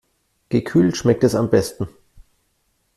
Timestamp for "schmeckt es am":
0.97-1.51